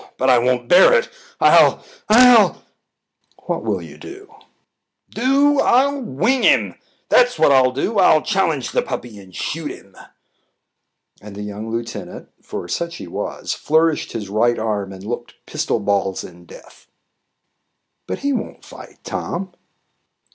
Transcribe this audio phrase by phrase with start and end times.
[0.17, 2.63] But I won't bear it I'll ll"
[3.45, 4.33] "What will you do?"
[5.11, 5.59] "Do?
[5.59, 6.73] I'll I'll wing him!
[7.09, 7.99] that's what I'll do.
[7.99, 9.95] I'll challenge the puppy and shoot him."
[11.21, 15.79] And the young lieutenant, for such he was, flourished his right arm and looked pistol
[15.79, 16.87] balls and death.
[18.07, 19.53] "But he won't fight, Tom."